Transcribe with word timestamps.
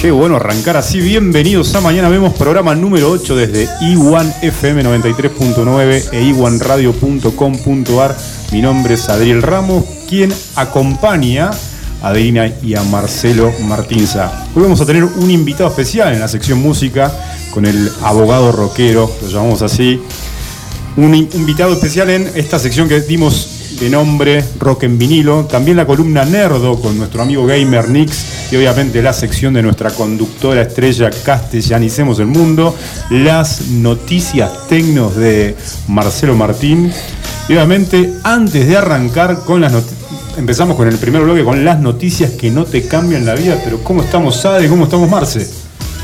Qué 0.00 0.10
bueno 0.10 0.36
arrancar 0.36 0.78
así. 0.78 0.98
Bienvenidos 0.98 1.74
a 1.74 1.82
Mañana 1.82 2.08
Vemos, 2.08 2.32
programa 2.32 2.74
número 2.74 3.10
8 3.10 3.36
desde 3.36 3.68
i1 3.80 4.36
FM 4.40 4.82
93.9 4.82 6.08
e 6.12 6.22
iwanradio.com.ar. 6.22 8.16
Mi 8.50 8.62
nombre 8.62 8.94
es 8.94 9.06
Adriel 9.10 9.42
Ramos, 9.42 9.84
quien 10.08 10.32
acompaña 10.56 11.50
a 12.00 12.08
Adriana 12.08 12.50
y 12.62 12.76
a 12.76 12.82
Marcelo 12.82 13.52
Martinza. 13.68 14.46
Hoy 14.54 14.62
vamos 14.62 14.80
a 14.80 14.86
tener 14.86 15.04
un 15.04 15.30
invitado 15.30 15.68
especial 15.68 16.14
en 16.14 16.20
la 16.20 16.28
sección 16.28 16.62
música 16.62 17.12
con 17.52 17.66
el 17.66 17.92
abogado 18.02 18.52
rockero, 18.52 19.14
lo 19.20 19.28
llamamos 19.28 19.60
así. 19.60 20.00
Un 20.96 21.14
invitado 21.14 21.74
especial 21.74 22.08
en 22.08 22.26
esta 22.36 22.58
sección 22.58 22.88
que 22.88 23.02
dimos 23.02 23.59
de 23.80 23.88
nombre 23.88 24.44
Rock 24.58 24.82
en 24.82 24.98
vinilo, 24.98 25.46
también 25.46 25.78
la 25.78 25.86
columna 25.86 26.26
Nerdo 26.26 26.78
con 26.78 26.98
nuestro 26.98 27.22
amigo 27.22 27.46
Gamer 27.46 27.88
Nix 27.88 28.52
y 28.52 28.56
obviamente 28.56 29.00
la 29.00 29.14
sección 29.14 29.54
de 29.54 29.62
nuestra 29.62 29.90
conductora 29.90 30.60
estrella 30.60 31.10
Castellanicemos 31.24 32.18
el 32.18 32.26
Mundo, 32.26 32.76
las 33.08 33.62
noticias 33.68 34.68
tecnos 34.68 35.16
de 35.16 35.56
Marcelo 35.88 36.34
Martín. 36.34 36.92
Y 37.48 37.54
obviamente 37.54 38.12
antes 38.22 38.68
de 38.68 38.76
arrancar 38.76 39.44
con 39.46 39.62
las 39.62 39.72
noticias, 39.72 39.98
empezamos 40.36 40.76
con 40.76 40.86
el 40.86 40.98
primer 40.98 41.22
bloque 41.22 41.42
con 41.42 41.64
las 41.64 41.80
noticias 41.80 42.32
que 42.32 42.50
no 42.50 42.66
te 42.66 42.86
cambian 42.86 43.24
la 43.24 43.34
vida, 43.34 43.58
pero 43.64 43.82
¿cómo 43.82 44.02
estamos 44.02 44.36
Sade? 44.36 44.68
¿Cómo 44.68 44.84
estamos 44.84 45.08
Marce? 45.08 45.48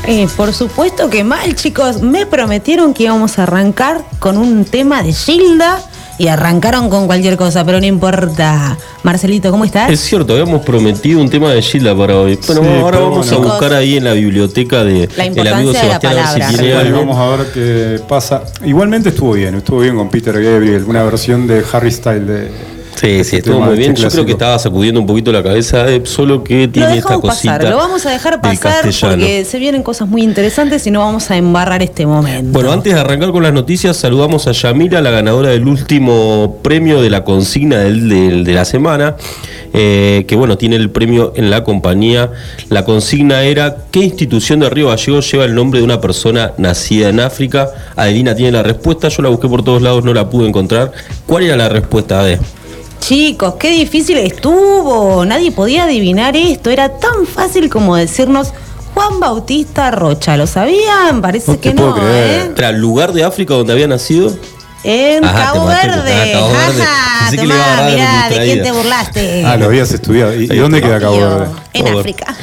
Eh, 0.07 0.27
por 0.35 0.51
supuesto 0.51 1.11
que 1.11 1.23
mal, 1.23 1.53
chicos. 1.53 2.01
Me 2.01 2.25
prometieron 2.25 2.95
que 2.95 3.03
íbamos 3.03 3.37
a 3.37 3.43
arrancar 3.43 4.03
con 4.17 4.37
un 4.37 4.65
tema 4.65 5.03
de 5.03 5.13
Gilda 5.13 5.79
y 6.17 6.27
arrancaron 6.27 6.89
con 6.89 7.05
cualquier 7.07 7.37
cosa, 7.37 7.65
pero 7.65 7.79
no 7.79 7.85
importa. 7.85 8.77
Marcelito, 9.03 9.51
¿cómo 9.51 9.65
estás? 9.65 9.91
Es 9.91 9.99
cierto, 9.99 10.33
habíamos 10.33 10.63
prometido 10.63 11.21
un 11.21 11.29
tema 11.29 11.51
de 11.51 11.61
Gilda 11.61 11.95
para 11.95 12.17
hoy. 12.17 12.37
Bueno, 12.47 12.61
ahora 12.81 12.99
vamos 12.99 13.31
a 13.31 13.37
buscar 13.37 13.73
ahí 13.73 13.97
en 13.97 14.03
la 14.03 14.13
biblioteca 14.13 14.83
de 14.83 15.09
la 15.15 15.25
el 15.25 15.47
amigo 15.47 15.73
Sebastián 15.73 16.55
de 16.57 16.91
Vamos 16.91 17.17
a 17.17 17.37
ver 17.37 17.47
qué 17.53 17.99
pasa. 18.07 18.43
Igualmente 18.65 19.09
estuvo 19.09 19.33
bien, 19.33 19.55
estuvo 19.55 19.79
bien 19.79 19.95
con 19.95 20.09
Peter 20.09 20.41
Gabriel, 20.41 20.85
una 20.87 21.03
versión 21.03 21.47
de 21.47 21.63
Harry 21.71 21.91
Style 21.91 22.25
de 22.25 22.76
Sí, 22.99 23.23
sí, 23.23 23.37
estuvo 23.37 23.61
muy 23.61 23.77
bien. 23.77 23.95
Yo 23.95 24.09
creo 24.09 24.25
que 24.25 24.31
estaba 24.31 24.57
sacudiendo 24.57 24.99
un 24.99 25.05
poquito 25.05 25.31
la 25.31 25.43
cabeza, 25.43 25.85
solo 26.03 26.43
que 26.43 26.67
tiene 26.67 26.97
esta 26.97 27.19
cosita. 27.19 27.57
Pasar. 27.57 27.69
Lo 27.69 27.77
vamos 27.77 28.05
a 28.05 28.11
dejar 28.11 28.41
pasar 28.41 28.83
porque 29.01 29.45
se 29.45 29.59
vienen 29.59 29.83
cosas 29.83 30.07
muy 30.07 30.23
interesantes 30.23 30.85
y 30.87 30.91
no 30.91 31.01
vamos 31.01 31.29
a 31.29 31.37
embarrar 31.37 31.83
este 31.83 32.07
momento. 32.07 32.51
Bueno, 32.51 32.71
antes 32.71 32.93
de 32.93 32.99
arrancar 32.99 33.31
con 33.31 33.43
las 33.43 33.53
noticias, 33.53 33.97
saludamos 33.97 34.47
a 34.47 34.51
Yamira, 34.51 35.01
la 35.01 35.11
ganadora 35.11 35.49
del 35.49 35.67
último 35.67 36.57
premio 36.63 37.01
de 37.01 37.11
la 37.11 37.23
consigna 37.23 37.79
del, 37.79 38.43
de 38.43 38.53
la 38.53 38.65
semana. 38.65 39.15
Eh, 39.73 40.25
que 40.27 40.35
bueno, 40.35 40.57
tiene 40.57 40.75
el 40.75 40.89
premio 40.89 41.33
en 41.35 41.51
la 41.51 41.63
compañía. 41.63 42.31
La 42.69 42.83
consigna 42.83 43.43
era 43.43 43.77
¿qué 43.91 43.99
institución 43.99 44.59
de 44.59 44.69
Río 44.71 44.87
Gallego 44.87 45.19
lleva 45.19 45.45
el 45.45 45.53
nombre 45.53 45.79
de 45.79 45.85
una 45.85 46.01
persona 46.01 46.53
nacida 46.57 47.09
en 47.09 47.19
África? 47.19 47.69
Adelina 47.95 48.33
tiene 48.33 48.53
la 48.53 48.63
respuesta, 48.63 49.09
yo 49.09 49.21
la 49.21 49.29
busqué 49.29 49.47
por 49.47 49.63
todos 49.63 49.81
lados, 49.81 50.03
no 50.03 50.13
la 50.15 50.29
pude 50.29 50.47
encontrar. 50.47 50.91
¿Cuál 51.27 51.43
era 51.43 51.55
la 51.57 51.69
respuesta, 51.69 52.21
Ade? 52.21 52.39
Chicos, 52.99 53.55
qué 53.59 53.71
difícil 53.71 54.17
estuvo. 54.17 55.25
Nadie 55.25 55.51
podía 55.51 55.83
adivinar 55.83 56.35
esto. 56.35 56.69
Era 56.69 56.97
tan 56.97 57.25
fácil 57.25 57.69
como 57.69 57.95
decirnos 57.95 58.53
Juan 58.93 59.19
Bautista 59.19 59.91
Rocha. 59.91 60.35
¿Lo 60.37 60.47
sabían? 60.47 61.21
Parece 61.21 61.57
que 61.59 61.73
no. 61.73 61.95
¿eh? 61.97 62.51
¿Era 62.55 62.69
el 62.69 62.77
lugar 62.79 63.13
de 63.13 63.23
África 63.23 63.53
donde 63.53 63.73
había 63.73 63.87
nacido? 63.87 64.35
En 64.89 65.21
Cabo 65.21 65.65
Verde. 65.65 66.33
Ajá, 66.33 67.35
tomá, 67.35 67.89
mirá, 67.89 68.29
¿de 68.29 68.45
quién 68.45 68.63
te 68.63 68.71
burlaste? 68.71 69.43
Ah, 69.45 69.57
lo 69.57 69.65
habías 69.65 69.91
estudiado. 69.91 70.33
¿Y, 70.33 70.47
dónde 70.47 70.81
queda 70.81 70.97
Cabo 70.97 71.17
Verde? 71.17 71.47
En 71.73 71.87
África. 71.89 72.33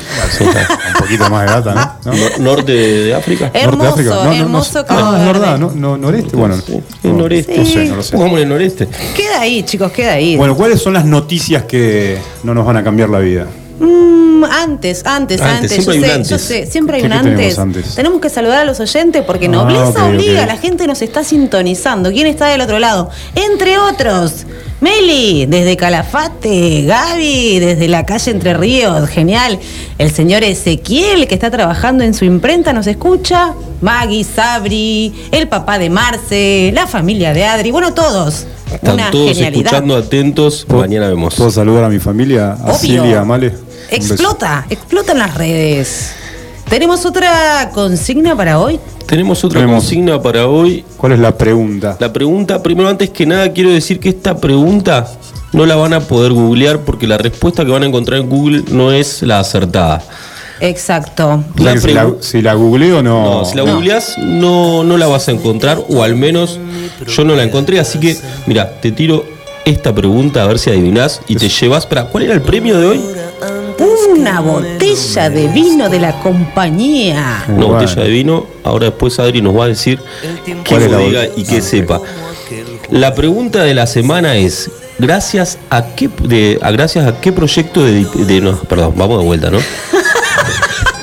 Un 0.41 1.01
poquito 1.01 1.31
más 1.31 1.47
de 1.47 1.53
data, 1.53 1.99
¿no? 2.05 2.13
¿Norte 2.41 2.73
de 2.73 3.15
África? 3.15 3.51
Hermoso, 3.55 3.85
Norte 3.85 4.03
de 4.03 4.11
África. 4.11 4.25
No, 4.25 4.33
hermoso 4.35 4.79
no, 4.81 4.87
Cabo 4.87 5.11
ah, 5.11 5.19
es 5.19 5.27
verdad, 5.27 5.59
¿no? 5.59 5.97
¿Noreste? 5.97 6.37
Bueno, 6.37 6.57
el 7.03 7.17
noreste. 7.17 7.57
No 7.57 7.65
sé, 7.65 7.85
no 7.87 7.97
lo 7.97 8.03
sé. 8.03 8.15
¿Cómo 8.15 8.37
el 8.37 8.47
noreste? 8.47 8.89
Queda 9.17 9.41
ahí, 9.41 9.63
chicos, 9.63 9.91
queda 9.93 10.13
ahí. 10.13 10.37
Bueno, 10.37 10.55
¿cuáles 10.55 10.83
son 10.83 10.93
las 10.93 11.07
noticias 11.07 11.63
que 11.65 12.19
no 12.43 12.53
nos 12.53 12.67
van 12.67 12.77
a 12.77 12.85
cambiar 12.85 13.09
la 13.09 13.21
vida? 13.21 13.47
Mm, 13.81 14.24
antes, 14.51 15.05
antes, 15.05 15.41
antes. 15.41 15.71
Siempre 15.73 16.01
yo, 16.01 16.25
sé, 16.25 16.31
yo 16.31 16.39
sé, 16.39 16.67
siempre 16.67 16.97
hay 16.97 17.05
un 17.05 17.13
antes. 17.13 17.57
Tenemos 17.95 18.21
que 18.21 18.31
saludar 18.31 18.59
a 18.59 18.65
los 18.65 18.81
oyentes 18.81 19.23
porque 19.25 19.47
ah, 19.47 19.51
Nobleza 19.51 20.07
obliga, 20.07 20.47
la 20.47 20.57
gente 20.57 20.87
nos 20.87 21.03
está 21.03 21.25
sintonizando. 21.25 22.11
¿Quién 22.11 22.27
está 22.27 22.49
del 22.49 22.61
otro 22.61 22.79
lado? 22.79 23.11
Entre 23.35 23.79
otros, 23.79 24.47
Meli, 24.81 25.47
desde 25.47 25.77
Calafate, 25.77 26.83
Gaby, 26.83 27.59
desde 27.59 27.89
la 27.89 28.05
calle 28.05 28.33
Entre 28.33 28.55
Ríos, 28.55 29.09
genial. 29.09 29.59
El 29.99 30.11
señor 30.11 30.43
Ezequiel, 30.43 31.27
que 31.27 31.35
está 31.35 31.51
trabajando 31.51 32.05
en 32.05 32.15
su 32.15 32.25
imprenta, 32.25 32.73
nos 32.73 32.87
escucha. 32.87 33.55
Maggie, 33.81 34.25
Sabri, 34.25 35.13
el 35.31 35.49
papá 35.49 35.79
de 35.79 35.91
Marce, 35.91 36.71
la 36.75 36.87
familia 36.87 37.33
de 37.33 37.45
Adri, 37.45 37.71
bueno, 37.71 37.95
todos. 37.95 38.47
Están 38.73 39.11
todos 39.11 39.39
escuchando 39.39 39.97
atentos. 39.97 40.67
Mañana 40.69 41.09
vemos. 41.09 41.35
¿Puedo 41.35 41.51
saludar 41.51 41.85
a 41.85 41.89
mi 41.89 41.99
familia? 41.99 42.53
A 42.53 42.75
Silvia, 42.75 43.21
a 43.21 43.25
Male. 43.25 43.53
Explota, 43.95 44.67
explota 44.71 45.13
en 45.13 45.19
las 45.19 45.35
redes. 45.35 46.15
¿Tenemos 46.69 47.05
otra 47.05 47.71
consigna 47.73 48.37
para 48.37 48.59
hoy? 48.59 48.81
Tenemos 49.07 49.45
otra 49.45 49.65
consigna 49.67 50.21
para 50.21 50.49
hoy. 50.49 50.85
¿Cuál 50.97 51.13
es 51.13 51.19
la 51.21 51.37
pregunta? 51.37 51.97
La 52.01 52.13
pregunta, 52.13 52.63
primero 52.63 52.89
antes 52.89 53.11
que 53.11 53.25
nada 53.25 53.53
quiero 53.53 53.71
decir 53.71 54.01
que 54.01 54.09
esta 54.09 54.37
pregunta 54.39 55.07
no 55.53 55.67
la 55.67 55.77
van 55.77 55.93
a 55.93 56.01
poder 56.01 56.33
googlear 56.33 56.81
porque 56.81 57.07
la 57.07 57.19
respuesta 57.19 57.65
que 57.65 57.71
van 57.71 57.85
a 57.85 57.87
encontrar 57.87 58.19
en 58.21 58.29
Google 58.29 58.65
no 58.71 58.91
es 58.91 59.23
la 59.23 59.39
acertada. 59.39 60.03
Exacto. 60.61 61.45
si, 62.21 62.43
la, 62.43 62.55
googleo 62.55 63.03
no. 63.03 63.41
No, 63.41 63.45
si 63.45 63.57
la 63.57 63.63
googleas 63.63 64.19
no, 64.19 64.83
no 64.83 64.97
la 64.97 65.07
vas 65.07 65.29
a 65.29 65.33
encontrar, 65.33 65.79
o 65.89 66.03
al 66.03 66.17
menos 66.17 66.59
yo 67.07 67.25
no 67.25 67.37
la 67.37 67.45
encontré. 67.45 67.79
Así 67.79 68.01
que, 68.01 68.17
mira, 68.47 68.81
te 68.81 68.91
tiro 68.91 69.25
esta 69.65 69.95
pregunta 69.95 70.43
a 70.43 70.47
ver 70.47 70.59
si 70.59 70.71
adivinás 70.71 71.21
y 71.29 71.37
te 71.37 71.49
llevas 71.49 71.87
para. 71.87 72.07
¿Cuál 72.07 72.25
era 72.25 72.35
el 72.35 72.43
premio 72.43 72.79
de 72.79 72.87
hoy? 72.87 73.01
Una 73.79 74.41
botella 74.41 75.31
de 75.31 75.49
vino 75.49 75.89
de 75.89 75.99
la 75.99 76.21
compañía. 76.21 77.45
Una 77.49 77.67
botella 77.67 78.03
de 78.03 78.09
vino. 78.11 78.47
Ahora 78.63 78.87
después 78.87 79.19
Adri 79.19 79.43
nos 79.43 79.57
va 79.57 79.65
a 79.65 79.69
decir 79.69 79.99
qué 80.65 80.89
lo 80.89 80.99
diga 80.99 81.27
y 81.37 81.45
que 81.45 81.61
sepa. 81.61 82.01
La 82.91 83.15
pregunta 83.15 83.63
de 83.65 83.75
la 83.75 83.87
semana 83.87 84.37
es: 84.37 84.71
¿gracias 84.99 85.59
a 85.71 85.95
qué, 85.95 86.09
de, 86.23 86.59
a, 86.63 86.71
gracias 86.71 87.07
a 87.07 87.21
qué 87.21 87.33
proyecto 87.33 87.83
de, 87.83 88.05
de 88.05 88.41
no, 88.41 88.57
perdón, 88.61 88.95
vamos 88.97 89.19
de 89.19 89.25
vuelta, 89.25 89.51
¿no? 89.51 89.59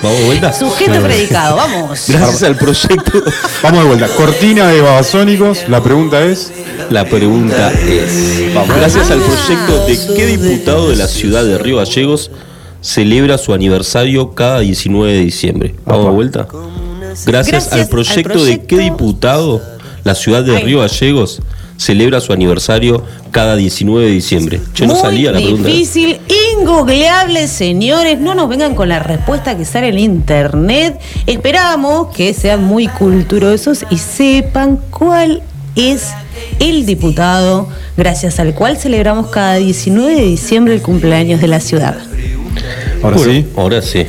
Vamos 0.02 0.18
de 0.18 0.26
vuelta. 0.26 0.52
Sujeto 0.52 1.00
predicado, 1.00 1.56
vamos. 1.58 2.06
Gracias 2.08 2.42
al 2.42 2.58
proyecto. 2.58 3.24
Vamos 3.62 3.84
de 3.84 3.88
vuelta. 3.88 4.08
Cortina 4.08 4.68
de 4.70 4.82
Babasónicos. 4.82 5.70
La 5.70 5.84
pregunta 5.84 6.24
es. 6.24 6.52
La 6.90 7.06
pregunta 7.06 7.72
es. 7.72 8.52
Gracias 8.68 9.12
al 9.12 9.20
proyecto 9.20 9.86
de 9.86 10.16
qué 10.16 10.26
diputado 10.26 10.90
de 10.90 10.96
la 10.96 11.08
ciudad 11.08 11.46
de 11.46 11.60
Río 11.60 11.78
Gallegos 11.78 12.32
celebra 12.82 13.38
su 13.38 13.54
aniversario 13.54 14.34
cada 14.34 14.60
19 14.60 15.14
de 15.14 15.20
diciembre. 15.20 15.76
Vamos 15.86 16.06
de 16.06 16.12
vuelta. 16.12 16.48
Gracias, 17.26 17.72
al, 17.72 17.88
proyecto 17.88 18.44
de 18.44 18.64
qué 18.64 18.78
diputado 18.80 19.62
la 20.04 20.16
ciudad 20.16 20.44
de 20.44 20.60
Río 20.60 20.80
Gallegos 20.80 21.42
celebra 21.78 22.22
su 22.22 22.32
aniversario 22.32 23.04
cada 23.32 23.56
19 23.56 24.06
de 24.06 24.12
diciembre. 24.12 24.62
Yo 24.76 24.86
no 24.86 24.96
salía 24.96 25.32
la 25.32 25.40
pregunta. 25.40 25.68
Difícil, 25.68 26.20
ingoogleable, 26.60 27.48
señores. 27.48 28.20
No 28.20 28.36
nos 28.36 28.50
vengan 28.50 28.76
con 28.76 28.88
la 28.88 29.00
respuesta 29.00 29.58
que 29.58 29.66
sale 29.66 29.90
en 29.90 29.98
internet. 29.98 31.00
Esperamos 31.26 32.16
que 32.16 32.34
sean 32.34 32.64
muy 32.64 32.88
culturosos 32.88 33.84
y 33.90 33.98
sepan 33.98 34.80
cuál 34.92 35.42
es 35.76 36.12
el 36.60 36.86
diputado 36.86 37.68
gracias 37.98 38.40
al 38.40 38.54
cual 38.54 38.78
celebramos 38.78 39.28
cada 39.28 39.56
19 39.56 40.16
de 40.16 40.22
diciembre 40.22 40.76
el 40.76 40.82
cumpleaños 40.82 41.42
de 41.42 41.48
la 41.48 41.60
ciudad. 41.60 41.98
Ahora 43.04 43.18
sí. 43.18 43.48
Ahora 43.56 43.82
sí. 43.82 44.06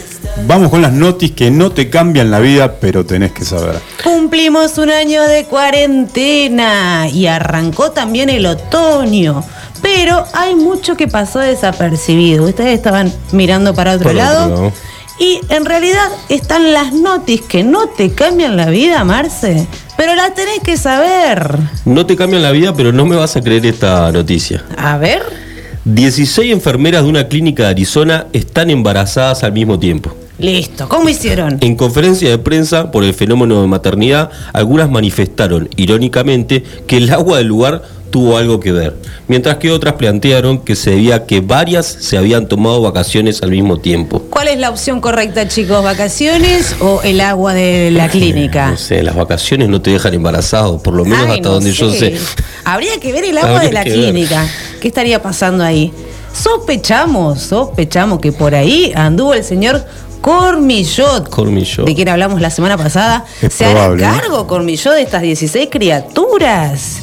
Vamos 0.46 0.70
con 0.70 0.82
las 0.82 0.92
noticias 0.92 1.36
que 1.36 1.50
no 1.50 1.70
te 1.72 1.88
cambian 1.90 2.30
la 2.30 2.40
vida, 2.40 2.76
pero 2.80 3.04
tenés 3.04 3.32
que 3.32 3.44
saber. 3.44 3.76
Cumplimos 4.02 4.78
un 4.78 4.90
año 4.90 5.22
de 5.22 5.44
cuarentena 5.44 7.08
y 7.08 7.26
arrancó 7.26 7.90
también 7.92 8.30
el 8.30 8.46
otoño. 8.46 9.44
Pero 9.82 10.24
hay 10.32 10.54
mucho 10.54 10.96
que 10.96 11.08
pasó 11.08 11.40
desapercibido. 11.40 12.44
Ustedes 12.44 12.74
estaban 12.74 13.12
mirando 13.32 13.74
para 13.74 13.94
otro, 13.94 14.12
lado, 14.12 14.72
Y 15.18 15.40
en 15.50 15.64
realidad 15.64 16.08
están 16.28 16.72
las 16.72 16.92
noticias 16.92 17.48
que 17.48 17.62
no 17.62 17.88
te 17.88 18.12
cambian 18.12 18.56
la 18.56 18.66
vida, 18.66 19.04
Marce. 19.04 19.66
Pero 19.96 20.14
las 20.14 20.34
tenés 20.34 20.60
que 20.60 20.76
saber. 20.76 21.58
No 21.84 22.06
te 22.06 22.16
cambian 22.16 22.42
la 22.42 22.50
vida, 22.50 22.74
pero 22.74 22.92
no 22.92 23.04
me 23.04 23.16
vas 23.16 23.36
a 23.36 23.42
creer 23.42 23.66
esta 23.66 24.10
noticia. 24.10 24.64
A 24.76 24.98
ver. 24.98 25.51
16 25.84 26.52
enfermeras 26.52 27.02
de 27.02 27.08
una 27.08 27.26
clínica 27.26 27.64
de 27.64 27.70
Arizona 27.70 28.28
están 28.32 28.70
embarazadas 28.70 29.42
al 29.42 29.52
mismo 29.52 29.80
tiempo. 29.80 30.14
Listo, 30.38 30.88
¿cómo 30.88 31.08
hicieron? 31.08 31.58
En 31.60 31.74
conferencia 31.74 32.30
de 32.30 32.38
prensa 32.38 32.92
por 32.92 33.02
el 33.02 33.12
fenómeno 33.14 33.60
de 33.60 33.66
maternidad, 33.66 34.30
algunas 34.52 34.88
manifestaron, 34.88 35.68
irónicamente, 35.76 36.62
que 36.86 36.98
el 36.98 37.10
agua 37.10 37.38
del 37.38 37.48
lugar 37.48 37.82
tuvo 38.12 38.36
algo 38.36 38.60
que 38.60 38.70
ver, 38.70 38.94
mientras 39.26 39.56
que 39.56 39.72
otras 39.72 39.94
plantearon 39.94 40.58
que 40.58 40.76
se 40.76 40.90
debía 40.90 41.26
que 41.26 41.40
varias 41.40 41.86
se 41.86 42.16
habían 42.16 42.46
tomado 42.46 42.80
vacaciones 42.82 43.42
al 43.42 43.50
mismo 43.50 43.78
tiempo. 43.78 44.22
¿Cuál 44.30 44.48
es 44.48 44.58
la 44.58 44.70
opción 44.70 45.00
correcta, 45.00 45.48
chicos? 45.48 45.82
¿Vacaciones 45.82 46.76
o 46.80 47.00
el 47.02 47.20
agua 47.20 47.54
de 47.54 47.90
la 47.90 48.08
clínica? 48.08 48.70
No 48.70 48.76
sé, 48.76 49.02
las 49.02 49.16
vacaciones 49.16 49.68
no 49.68 49.82
te 49.82 49.90
dejan 49.90 50.14
embarazado, 50.14 50.80
por 50.80 50.94
lo 50.94 51.04
menos 51.04 51.28
hasta 51.28 51.48
donde 51.48 51.72
yo 51.72 51.90
sé. 51.90 52.16
Habría 52.64 53.00
que 53.00 53.12
ver 53.12 53.24
el 53.24 53.38
agua 53.38 53.60
de 53.60 53.72
la 53.72 53.82
clínica. 53.82 54.46
¿Qué 54.80 54.88
estaría 54.88 55.20
pasando 55.20 55.64
ahí? 55.64 55.92
Sospechamos, 56.32 57.40
sospechamos 57.40 58.20
que 58.20 58.30
por 58.30 58.54
ahí 58.54 58.92
anduvo 58.94 59.34
el 59.34 59.42
señor 59.42 59.84
Cormillot, 60.20 61.28
Cormillot, 61.30 61.86
de 61.86 61.94
quien 61.94 62.08
hablamos 62.08 62.40
la 62.40 62.50
semana 62.50 62.76
pasada, 62.76 63.24
se 63.50 63.64
hará 63.64 63.96
cargo 63.96 64.46
Cormillot 64.46 64.94
de 64.94 65.02
estas 65.02 65.22
16 65.22 65.68
criaturas. 65.70 66.98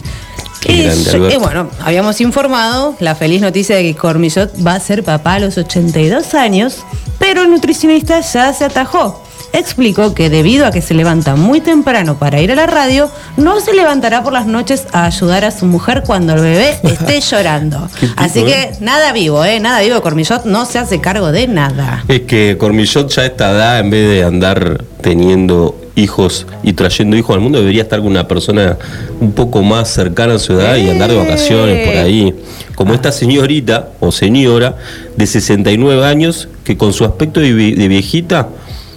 Eh, 0.66 1.38
bueno, 1.40 1.70
habíamos 1.82 2.20
informado 2.22 2.96
la 3.00 3.16
feliz 3.16 3.42
noticia 3.42 3.76
de 3.78 3.84
que 3.84 3.96
Cormillot 3.96 4.52
va 4.66 4.76
a 4.76 4.80
ser 4.80 5.04
papá 5.04 5.36
a 5.36 5.40
los 5.40 5.58
82 5.58 6.34
años, 6.34 6.80
pero 7.18 7.44
el 7.44 7.50
nutricionista 7.50 8.20
ya 8.20 8.54
se 8.54 8.66
atajó 8.66 9.24
explicó 9.54 10.14
que 10.14 10.30
debido 10.30 10.66
a 10.66 10.72
que 10.72 10.82
se 10.82 10.94
levanta 10.94 11.36
muy 11.36 11.62
temprano 11.62 12.18
para 12.18 12.42
ir 12.42 12.52
a 12.52 12.56
la 12.56 12.68
radio, 12.68 13.10
no 13.38 13.60
se 13.60 13.74
levantará 13.74 14.24
por 14.24 14.34
las 14.34 14.46
noches 14.46 14.88
a 14.92 15.06
ayudar 15.06 15.46
a 15.46 15.52
su 15.52 15.66
mujer 15.66 16.04
cuando 16.06 16.34
el 16.34 16.42
bebé 16.42 16.78
esté 16.84 17.22
llorando. 17.22 17.90
Así 18.16 18.44
que 18.44 18.64
¿eh? 18.64 18.72
nada 18.82 19.12
vivo, 19.12 19.44
¿eh? 19.46 19.60
Nada 19.60 19.82
vivo. 19.82 20.02
Cormillot 20.02 20.46
no 20.46 20.66
se 20.66 20.80
hace 20.80 21.02
cargo 21.02 21.32
de 21.32 21.48
nada. 21.48 22.04
Es 22.08 22.22
que 22.22 22.58
Cormillot 22.58 23.10
ya 23.10 23.24
a 23.24 23.26
esta 23.26 23.52
edad, 23.52 23.80
en 23.80 23.90
vez 23.90 24.10
de 24.10 24.24
andar 24.24 24.84
teniendo 25.02 25.76
hijos 25.96 26.46
y 26.64 26.74
trayendo 26.74 27.18
hijos 27.18 27.36
al 27.36 27.42
mundo, 27.42 27.60
debería 27.60 27.84
estar 27.84 28.00
con 28.00 28.08
una 28.08 28.28
persona 28.28 28.78
un 29.20 29.34
poco 29.34 29.62
más 29.62 29.90
cercana 29.90 30.36
a 30.36 30.40
su 30.40 30.54
edad 30.54 30.78
y 30.78 30.90
andar 30.90 31.10
de 31.10 31.18
vacaciones 31.18 31.88
por 31.88 31.98
ahí. 31.98 32.34
Como 32.76 32.94
esta 32.94 33.12
señorita 33.12 33.90
o 34.00 34.12
señora 34.12 34.76
de 35.18 35.28
69 35.28 36.06
años 36.06 36.48
que 36.64 36.78
con 36.78 36.94
su 36.94 37.04
aspecto 37.04 37.40
de 37.42 37.52
viejita 37.54 38.48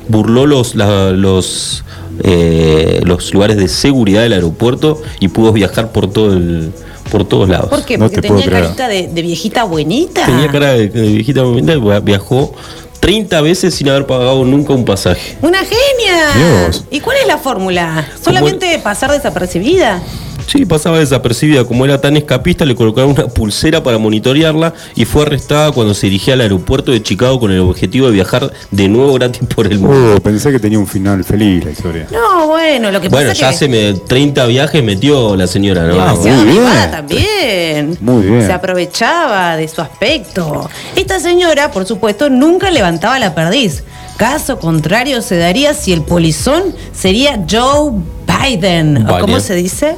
burló 0.09 0.47
los, 0.47 0.75
los, 0.75 1.85
eh, 2.25 3.01
los 3.05 3.33
lugares 3.33 3.57
de 3.57 3.69
seguridad 3.69 4.23
del 4.23 4.33
aeropuerto 4.35 5.01
y 5.21 5.29
pudo 5.29 5.53
viajar 5.53 5.93
por 5.93 6.11
todo 6.11 6.33
el 6.33 6.73
por 7.11 7.29
todos 7.29 7.49
lados. 7.49 7.69
¿Por 7.69 7.85
qué? 7.85 7.99
Porque 7.99 8.23
tenía 8.23 8.49
carita 8.49 8.89
de, 8.89 9.07
viejita 9.09 9.65
buenita. 9.65 10.25
Tenía 10.25 10.49
cara 10.49 10.73
de, 10.73 10.87
viejita 10.89 11.43
buenita, 11.43 12.01
viajó 12.01 12.55
30 13.01 13.41
veces 13.43 13.75
sin 13.75 13.89
haber 13.91 14.07
pagado 14.07 14.45
nunca 14.45 14.73
un 14.73 14.85
pasaje. 14.85 15.37
¡Una 15.43 15.59
genia! 15.59 16.71
¿Y 16.91 17.01
cuál 17.01 17.19
es 17.21 17.27
la 17.27 17.37
fórmula? 17.37 18.09
¿Solamente 18.23 18.79
pasar 18.79 19.11
desapercibida? 19.11 20.01
Sí, 20.47 20.65
pasaba 20.65 20.99
desapercibida. 20.99 21.65
Como 21.65 21.85
era 21.85 22.01
tan 22.01 22.17
escapista, 22.17 22.65
le 22.65 22.75
colocaron 22.75 23.11
una 23.11 23.29
pulsera 23.29 23.83
para 23.83 23.99
monitorearla 23.99 24.75
y 24.95 25.05
fue 25.05 25.23
arrestada 25.23 25.73
cuando 25.73 25.95
se 25.95 26.07
dirigía 26.07 26.35
al 26.35 26.41
aeropuerto 26.41 26.93
de 26.93 27.03
Chicago 27.03 27.41
con 27.41 27.51
el 27.53 27.61
objetivo 27.61 28.07
de 28.07 28.13
viajar 28.13 28.53
de 28.71 28.89
nuevo 28.89 29.15
gratis 29.15 29.43
por 29.55 29.67
el 29.67 29.79
mundo. 29.79 30.17
Oh, 30.17 30.21
pensé 30.21 30.51
que 30.51 30.59
tenía 30.59 30.79
un 30.79 30.87
final 30.87 31.25
feliz 31.25 31.65
la 31.65 31.71
historia. 31.71 32.07
No, 32.11 32.49
bueno, 32.49 32.91
lo 32.91 33.01
que 33.01 33.09
pasa 33.09 33.23
bueno, 33.25 33.33
ya 33.33 33.49
hace 33.49 33.95
30 33.95 34.47
viajes 34.47 34.83
metió 34.83 35.37
la 35.37 35.47
señora, 35.47 35.83
¿no? 35.87 35.95
Demasiado 35.95 36.45
muy 36.45 36.53
bien. 36.53 36.91
también. 36.91 37.99
Muy 38.01 38.27
bien. 38.27 38.47
Se 38.47 38.53
aprovechaba 38.53 39.57
de 39.57 39.69
su 39.69 39.81
aspecto. 39.81 40.69
Esta 40.97 41.21
señora, 41.21 41.71
por 41.71 41.87
supuesto, 41.87 42.31
nunca 42.31 42.71
levantaba 42.71 43.19
la 43.19 43.35
perdiz. 43.35 43.85
Caso 44.17 44.59
contrario 44.59 45.23
se 45.23 45.37
daría 45.37 45.75
si 45.75 45.93
el 45.93 46.03
polizón 46.03 46.63
sería 46.93 47.45
Joe 47.51 47.93
Biden. 48.27 49.09
¿O 49.09 49.19
cómo 49.19 49.41
se 49.41 49.55
dice? 49.55 49.97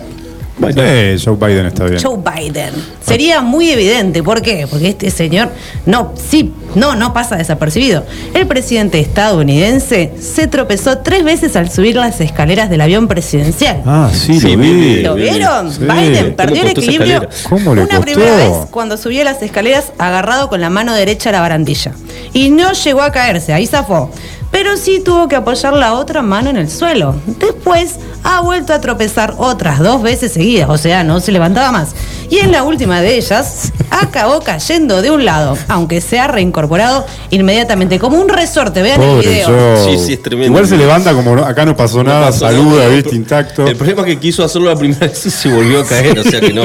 Joe 0.61 1.37
Biden 1.37 1.67
está 1.67 1.85
bien. 1.85 2.01
Joe 2.03 2.19
Biden. 2.19 2.73
Sería 3.05 3.41
muy 3.41 3.71
evidente. 3.71 4.23
¿Por 4.23 4.41
qué? 4.41 4.67
Porque 4.71 4.89
este 4.89 5.11
señor 5.11 5.51
no, 5.85 6.13
sí, 6.17 6.53
no, 6.75 6.95
no 6.95 7.13
pasa 7.13 7.37
desapercibido. 7.37 8.05
El 8.35 8.47
presidente 8.47 9.01
estadounidense 9.01 10.13
se 10.21 10.47
tropezó 10.47 10.99
tres 10.99 11.25
veces 11.25 11.57
al 11.57 11.71
subir 11.71 11.97
las 11.97 12.21
escaleras 12.21 12.71
del 12.71 12.81
avión 12.81 13.09
presidencial. 13.09 13.83
Ah, 13.85 14.11
sí, 14.13 14.41
lo 14.41 14.57
vi. 14.57 15.03
¿Lo 15.03 15.15
vieron? 15.17 15.71
Biden 15.79 16.35
perdió 16.35 16.63
el 16.63 16.69
equilibrio 16.69 17.29
¿Cómo 17.49 17.75
le 17.75 17.83
una 17.83 18.01
primera 18.01 18.37
vez 18.37 18.53
cuando 18.71 18.97
subió 18.97 19.25
las 19.25 19.43
escaleras 19.43 19.93
agarrado 19.99 20.49
con 20.49 20.61
la 20.61 20.71
mano 20.71 20.95
derecha 20.95 21.31
a 21.31 21.33
la 21.33 21.41
barandilla. 21.41 21.93
Y 22.33 22.51
no 22.51 22.73
llegó 22.73 23.03
a 23.03 23.13
caerse, 23.13 23.53
ahí 23.53 23.67
zafó 23.67 24.11
pero 24.55 24.77
sí 24.77 25.01
tuvo 25.01 25.27
que 25.27 25.35
apoyar 25.35 25.73
la 25.73 25.95
otra 25.95 26.23
mano 26.23 26.49
en 26.49 26.57
el 26.57 26.71
suelo. 26.71 27.17
Después 27.27 27.97
ha 28.23 28.41
vuelto 28.41 28.73
a 28.73 28.81
tropezar 28.81 29.35
otras 29.37 29.81
dos 29.81 30.01
veces 30.01 30.31
seguidas, 30.31 30.71
o 30.71 30.79
sea, 30.79 31.03
no 31.03 31.19
se 31.19 31.33
levantaba 31.33 31.73
más. 31.73 31.89
Y 32.31 32.39
en 32.39 32.53
la 32.53 32.63
última 32.63 33.01
de 33.01 33.17
ellas 33.17 33.73
acabó 33.91 34.41
cayendo 34.41 35.03
de 35.03 35.11
un 35.11 35.25
lado, 35.25 35.57
aunque 35.69 36.01
se 36.01 36.19
ha 36.19 36.27
reincorporado 36.27 37.07
inmediatamente, 37.31 37.99
como 37.99 38.19
un 38.21 38.29
resorte. 38.29 38.83
Vean 38.83 39.03
el 39.03 39.21
video. 39.21 39.85
Sí, 39.85 39.99
sí, 39.99 40.13
es 40.15 40.23
tremendo. 40.23 40.53
Igual 40.53 40.67
se 40.67 40.77
levanta 40.77 41.13
como 41.13 41.35
acá 41.45 41.65
no 41.65 41.77
pasó 41.77 42.03
nada, 42.03 42.33
saluda, 42.33 42.89
viste, 42.89 43.15
intacto. 43.15 43.67
El 43.67 43.77
problema 43.77 44.03
es 44.03 44.09
que 44.09 44.19
quiso 44.19 44.45
hacerlo 44.45 44.69
la 44.69 44.77
primera 44.77 45.07
vez 45.07 45.27
y 45.27 45.31
se 45.31 45.53
volvió 45.53 45.81
a 45.81 45.87
caer, 45.87 46.19
o 46.19 46.23
sea 46.25 46.41
que 46.41 46.53
no, 46.53 46.65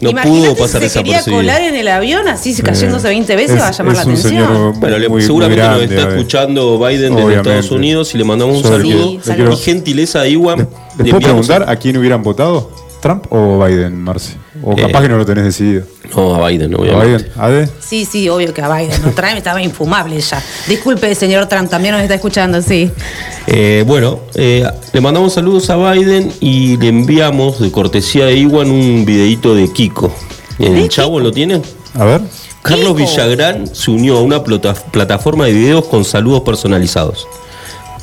no 0.00 0.22
pudo 0.22 0.54
pasar 0.56 0.82
si 0.82 0.88
se 0.88 0.98
quería 1.02 1.22
colar 1.22 1.62
en 1.62 1.74
el 1.74 1.88
avión, 1.88 2.28
así 2.28 2.54
cayéndose 2.62 3.08
20 3.08 3.36
veces, 3.36 3.60
va 3.60 3.68
a 3.68 3.72
llamar 3.72 3.96
la 3.96 4.02
atención. 4.02 4.80
Bueno, 4.80 5.20
seguramente 5.20 5.62
nos 5.62 5.82
está 5.82 6.08
escuchando 6.10 6.78
Biden 6.78 7.14
desde 7.14 7.36
Estados 7.36 7.70
Unidos 7.70 8.14
y 8.14 8.18
le 8.18 8.24
mandamos 8.24 8.58
un 8.58 8.62
saludo. 8.64 9.54
Y 9.54 9.56
gentileza 9.56 10.20
a 10.20 10.28
Iwan. 10.28 10.68
¿Les 10.98 11.08
puedo 11.10 11.20
preguntar 11.20 11.68
a 11.68 11.76
quién 11.76 11.96
hubieran 11.96 12.22
votado? 12.22 12.70
¿Trump 13.00 13.26
o 13.30 13.64
Biden, 13.64 14.00
Marce? 14.02 14.36
O 14.66 14.72
eh, 14.72 14.80
capaz 14.80 15.02
que 15.02 15.08
no 15.10 15.18
lo 15.18 15.26
tenés 15.26 15.44
decidido. 15.44 15.84
No, 16.16 16.34
a 16.34 16.48
Biden, 16.48 16.74
obviamente. 16.74 17.30
¿A 17.36 17.48
Biden? 17.48 17.70
Sí, 17.80 18.06
sí, 18.06 18.28
obvio 18.30 18.54
que 18.54 18.62
a 18.62 18.74
Biden. 18.74 19.02
No, 19.02 19.10
Trump 19.12 19.36
estaba 19.36 19.62
infumable 19.62 20.18
ya. 20.18 20.42
Disculpe, 20.66 21.14
señor 21.14 21.46
Trump, 21.46 21.68
también 21.68 21.92
nos 21.92 22.02
está 22.02 22.14
escuchando, 22.14 22.62
sí. 22.62 22.90
Eh, 23.46 23.84
bueno, 23.86 24.20
eh, 24.34 24.66
le 24.92 25.00
mandamos 25.02 25.34
saludos 25.34 25.68
a 25.68 25.76
Biden 25.76 26.32
y 26.40 26.78
le 26.78 26.88
enviamos 26.88 27.60
de 27.60 27.70
cortesía 27.70 28.24
de 28.24 28.36
Iwan 28.38 28.70
un 28.70 29.04
videito 29.04 29.54
de 29.54 29.70
Kiko. 29.70 30.10
¿El 30.58 30.88
chavo 30.88 31.20
lo 31.20 31.30
tiene? 31.30 31.60
A 31.94 32.04
ver. 32.04 32.22
Carlos 32.62 32.96
Villagrán 32.96 33.66
se 33.66 33.90
unió 33.90 34.16
a 34.16 34.22
una 34.22 34.42
plataforma 34.42 35.44
de 35.44 35.52
videos 35.52 35.84
con 35.84 36.06
saludos 36.06 36.40
personalizados. 36.40 37.28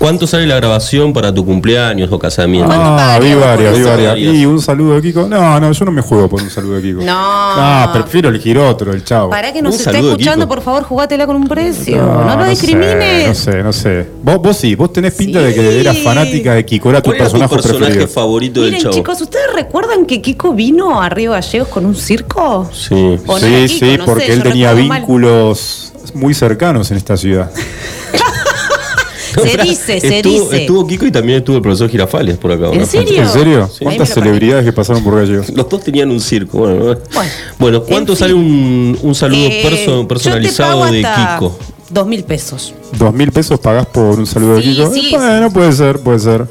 ¿Cuánto 0.02 0.26
sale 0.26 0.48
la 0.48 0.56
grabación 0.56 1.14
para 1.14 1.32
tu 1.32 1.46
cumpleaños 1.46 2.12
o 2.12 2.18
casamiento? 2.18 2.72
Ah, 2.74 3.20
vi 3.22 3.36
varias, 3.36 3.78
vi 3.78 3.84
varias. 3.84 4.18
Y 4.18 4.48
un 4.48 4.60
saludo 4.60 4.96
de 4.96 5.02
Kiko. 5.04 5.28
No, 5.28 5.60
no, 5.60 5.72
yo 5.72 5.86
no 5.86 5.92
me 5.92 6.02
juego 6.02 6.28
por 6.28 6.42
un 6.42 6.50
saludo 6.50 6.78
de 6.78 6.82
Kiko. 6.82 7.04
No. 7.04 7.86
No, 7.86 7.94
prefiero 7.94 8.30
elegir 8.30 8.58
otro, 8.58 8.94
el 8.94 9.04
chavo. 9.04 9.30
Para 9.30 9.54
que 9.54 9.62
nos 9.62 9.80
esté 9.80 10.00
escuchando, 10.00 10.48
por 10.48 10.64
favor, 10.64 10.82
jugátela 10.82 11.28
con 11.28 11.36
un 11.36 11.48
precio. 11.48 11.98
No, 11.98 12.36
lo 12.36 12.46
discrimines. 12.46 13.28
no 13.28 13.36
sé, 13.36 13.62
no 13.62 13.72
sé. 13.72 14.08
Vos, 14.24 14.42
vos 14.42 14.58
sí, 14.58 14.74
vos 14.74 14.92
tenés 14.92 15.14
pinta 15.14 15.40
de 15.40 15.54
que 15.54 15.82
eras 15.82 16.00
fanática 16.00 16.56
de 16.56 16.66
Kiko. 16.66 16.90
Era 16.90 17.04
tu 17.04 17.12
personaje, 17.12 17.56
tu 17.56 17.62
personaje 17.62 18.08
favorito 18.08 18.64
del 18.64 18.80
chavo. 18.80 18.96
chicos, 18.96 19.22
¿ustedes 19.22 19.54
recuerdan 19.54 20.08
que 20.08 20.20
Kiko 20.20 20.54
vino 20.54 21.00
a 21.00 21.10
Río 21.10 21.34
Gallegos 21.34 21.68
con 21.68 21.86
un 21.86 21.96
circo? 21.96 22.68
Sí, 22.74 23.20
sí, 23.40 23.68
sí, 23.68 24.00
porque 24.04 24.34
él 24.34 24.42
tenía 24.42 24.74
vínculos 24.74 25.94
muy 26.16 26.34
cercanos 26.34 26.90
en 26.90 26.98
esta 26.98 27.16
ciudad. 27.16 27.52
se 29.34 29.58
dice, 29.58 30.00
se 30.00 30.18
estuvo, 30.18 30.44
dice. 30.44 30.62
Estuvo 30.62 30.88
Kiko 30.88 31.06
y 31.06 31.12
también 31.12 31.40
estuvo 31.40 31.58
el 31.58 31.62
profesor 31.62 31.90
Girafales 31.90 32.38
por 32.38 32.52
acá. 32.52 32.70
¿En 32.72 32.86
serio? 32.86 33.22
¿En 33.22 33.30
serio? 33.30 33.70
¿Cuántas 33.82 34.10
celebridades 34.10 34.66
que 34.66 34.74
pasaron 34.74 35.04
por 35.04 35.16
Gallegos? 35.16 35.50
Los 35.50 35.70
dos 35.70 35.84
tenían 35.84 36.12
un 36.12 36.20
circo. 36.20 36.60
Bueno, 36.60 36.98
bueno, 37.60 37.84
¿cuánto 37.84 38.16
sale 38.16 38.34
un, 38.34 38.98
un 39.02 39.16
saludo 39.16 39.48
eh, 39.50 40.06
personalizado 40.08 40.86
de 40.86 41.02
Kiko? 41.02 41.58
Dos 41.90 42.08
mil 42.08 42.24
pesos. 42.24 42.74
¿Dos 42.98 43.14
mil 43.14 43.32
pesos 43.32 43.60
pagás 43.60 43.86
por 43.86 44.18
un 44.20 44.26
saludo 44.26 44.56
de 44.56 44.62
Kiko? 44.62 44.92
Sí, 44.94 45.10
bueno, 45.12 45.52
puede 45.52 45.72
ser, 45.74 46.00
puede 46.00 46.20
ser. 46.20 46.48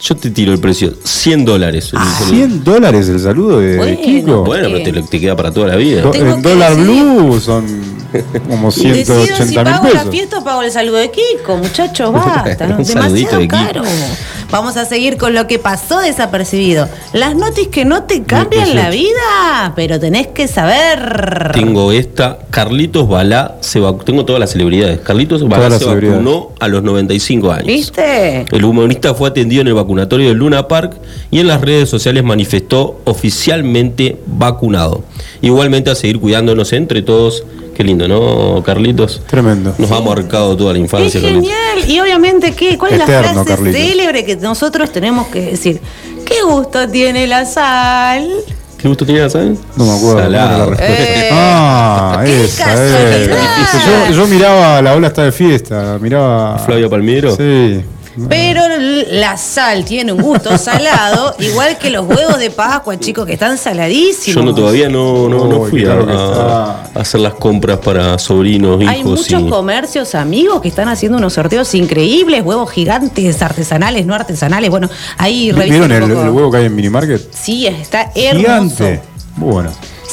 Yo 0.00 0.16
te 0.16 0.30
tiro 0.30 0.52
el 0.52 0.58
precio, 0.58 0.94
100 1.04 1.44
dólares. 1.44 1.90
Ah, 1.94 2.20
100 2.26 2.64
dólares 2.64 3.08
el 3.10 3.20
saludo 3.20 3.60
de 3.60 4.00
Kiko. 4.02 4.44
Bueno, 4.44 4.68
pero 4.72 5.04
te, 5.04 5.20
queda 5.20 5.36
para 5.36 5.52
toda 5.52 5.68
la 5.68 5.76
vida. 5.76 6.10
en 6.14 6.40
dólar 6.40 6.74
blue 6.76 7.38
son 7.38 7.99
como 8.48 8.70
180 8.70 9.46
si 9.46 9.54
pago 9.54 9.88
la 9.88 10.04
fiesta 10.06 10.38
o 10.38 10.44
pago 10.44 10.62
el 10.62 10.70
saludo 10.70 10.96
de 10.96 11.10
Kiko, 11.10 11.56
muchachos, 11.56 12.12
basta. 12.12 12.66
¿no? 12.66 12.78
Demasiado 12.78 13.48
caro. 13.48 13.82
Vamos 14.50 14.76
a 14.76 14.84
seguir 14.84 15.16
con 15.16 15.32
lo 15.32 15.46
que 15.46 15.60
pasó 15.60 16.00
desapercibido. 16.00 16.88
Las 17.12 17.36
noticias 17.36 17.68
que 17.68 17.84
no 17.84 18.02
te 18.02 18.24
cambian 18.24 18.74
la 18.74 18.90
vida, 18.90 19.72
pero 19.76 20.00
tenés 20.00 20.26
que 20.28 20.48
saber. 20.48 21.52
Tengo 21.54 21.92
esta. 21.92 22.38
Carlitos 22.50 23.08
Balá 23.08 23.58
se 23.60 23.80
Tengo 24.04 24.24
todas 24.24 24.40
las 24.40 24.50
celebridades. 24.50 25.00
Carlitos 25.00 25.46
Balá 25.48 25.78
se 25.78 25.84
vacunó 25.84 26.50
a 26.58 26.66
los 26.66 26.82
95 26.82 27.52
años. 27.52 27.66
¿Viste? 27.66 28.44
El 28.50 28.64
humorista 28.64 29.14
fue 29.14 29.28
atendido 29.28 29.62
en 29.62 29.68
el 29.68 29.74
vacunatorio 29.74 30.28
de 30.28 30.34
Luna 30.34 30.66
Park 30.66 30.94
y 31.30 31.38
en 31.38 31.46
las 31.46 31.60
redes 31.60 31.88
sociales 31.88 32.24
manifestó 32.24 33.00
oficialmente 33.04 34.18
vacunado. 34.26 35.04
Igualmente 35.42 35.90
a 35.90 35.94
seguir 35.94 36.18
cuidándonos 36.18 36.72
entre 36.72 37.02
todos 37.02 37.44
Qué 37.80 37.84
lindo, 37.84 38.06
¿no, 38.06 38.62
Carlitos? 38.62 39.22
Tremendo. 39.26 39.74
Nos 39.78 39.90
ha 39.90 40.02
marcado 40.02 40.54
toda 40.54 40.74
la 40.74 40.78
infancia. 40.78 41.18
Es 41.18 41.26
genial. 41.26 41.78
Y 41.88 41.98
obviamente, 41.98 42.52
¿qué? 42.52 42.76
¿cuál 42.76 42.92
es 42.92 42.98
la 42.98 43.06
frase 43.06 43.56
célebre 43.72 44.22
que 44.22 44.36
nosotros 44.36 44.92
tenemos 44.92 45.28
que 45.28 45.52
decir? 45.52 45.80
¿Qué 46.26 46.42
gusto 46.42 46.86
tiene 46.90 47.26
la 47.26 47.46
sal? 47.46 48.28
¿Qué 48.76 48.86
gusto 48.86 49.06
tenía 49.06 49.22
la 49.22 49.30
sal? 49.30 49.56
No 49.76 49.86
me 49.86 49.96
acuerdo. 49.96 50.20
Salado. 50.20 50.74
Eh, 50.78 51.30
ah, 51.32 52.22
esa. 52.26 52.66
Eh. 52.76 53.30
Yo, 54.10 54.14
yo, 54.14 54.26
miraba 54.26 54.82
La 54.82 54.92
Ola 54.92 55.06
está 55.06 55.24
de 55.24 55.32
fiesta. 55.32 55.96
Miraba. 56.02 56.58
Flavia 56.58 56.90
Palmiero. 56.90 57.34
Sí. 57.34 57.80
Pero 58.28 58.62
la 59.10 59.36
sal 59.36 59.84
tiene 59.84 60.12
un 60.12 60.20
gusto 60.20 60.56
salado, 60.58 61.34
igual 61.38 61.78
que 61.78 61.90
los 61.90 62.06
huevos 62.06 62.38
de 62.38 62.50
Pascua, 62.50 62.98
chicos, 62.98 63.26
que 63.26 63.34
están 63.34 63.56
saladísimos. 63.58 64.34
Yo 64.34 64.42
no, 64.42 64.54
todavía 64.54 64.88
no, 64.88 65.28
no, 65.28 65.64
fui 65.66 65.84
a, 65.86 66.82
hacer 66.94 67.20
las 67.20 67.34
compras 67.34 67.78
para 67.78 68.18
sobrinos, 68.18 68.80
hijos. 68.82 68.94
Hay 68.94 69.04
muchos 69.04 69.42
comercios 69.44 70.14
amigos 70.14 70.60
que 70.60 70.68
están 70.68 70.88
haciendo 70.88 71.18
unos 71.18 71.32
sorteos 71.34 71.74
increíbles, 71.74 72.42
huevos 72.44 72.70
gigantes, 72.70 73.42
artesanales, 73.42 74.06
no 74.06 74.14
artesanales. 74.14 74.70
Bueno, 74.70 74.90
ahí 75.16 75.52
¿Vieron 75.52 75.92
el, 75.92 76.02
el, 76.02 76.30
huevo 76.30 76.50
que 76.50 76.58
hay 76.58 76.66
en 76.66 76.74
Minimarket? 76.74 77.32
Sí, 77.32 77.66
está 77.66 78.10
hermoso. 78.14 78.38
Gigante. 78.38 79.02
Bueno. 79.36 79.70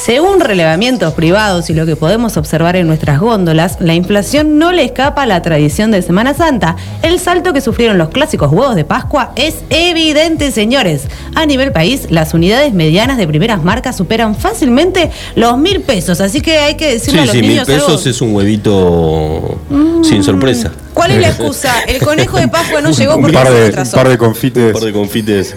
Según 0.08 0.40
relevamientos 0.40 1.12
privados 1.12 1.68
y 1.68 1.74
lo 1.74 1.84
que 1.84 1.94
podemos 1.94 2.38
observar 2.38 2.76
en 2.76 2.86
nuestras 2.86 3.20
góndolas, 3.20 3.76
la 3.78 3.92
inflación 3.92 4.58
no 4.58 4.72
le 4.72 4.82
escapa 4.82 5.24
a 5.24 5.26
la 5.26 5.42
tradición 5.42 5.90
de 5.90 6.00
Semana 6.00 6.32
Santa. 6.32 6.76
El 7.02 7.20
salto 7.20 7.52
que 7.52 7.60
sufrieron 7.60 7.98
los 7.98 8.08
clásicos 8.08 8.50
huevos 8.50 8.74
de 8.74 8.86
Pascua 8.86 9.32
es 9.36 9.56
evidente, 9.68 10.50
señores. 10.50 11.02
A 11.34 11.44
nivel 11.44 11.72
país, 11.72 12.06
las 12.08 12.32
unidades 12.32 12.72
medianas 12.72 13.18
de 13.18 13.26
primeras 13.26 13.62
marcas 13.62 13.98
superan 13.98 14.34
fácilmente 14.34 15.10
los 15.36 15.58
mil 15.58 15.82
pesos, 15.82 16.22
así 16.22 16.40
que 16.40 16.56
hay 16.56 16.76
que 16.76 16.94
decirle 16.94 17.20
a 17.20 17.26
los 17.26 17.34
sí, 17.34 17.42
niños. 17.42 17.68
Mil 17.68 17.76
pesos 17.76 18.06
es 18.06 18.22
un 18.22 18.34
huevito 18.34 19.58
sin 20.04 20.24
sorpresa. 20.24 20.72
¿Cuál 20.94 21.10
es 21.10 21.20
la 21.20 21.28
excusa? 21.32 21.82
El 21.86 22.00
conejo 22.00 22.38
de 22.38 22.48
Pascua 22.48 22.80
no 22.80 22.92
llegó 22.92 23.20
porque 23.20 23.36
un 23.36 23.42
par 23.42 23.52
de, 23.52 23.82
Un 23.82 23.90
par 23.90 24.08
de 24.08 24.16
confites. 24.16 24.66
Un 24.68 24.72
par 24.72 24.84
de 24.84 24.92
confites. 24.94 25.56